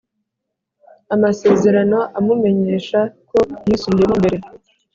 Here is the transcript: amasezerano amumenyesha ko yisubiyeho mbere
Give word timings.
amasezerano 1.15 1.97
amumenyesha 2.19 2.99
ko 3.29 3.37
yisubiyeho 3.67 4.13
mbere 4.21 4.37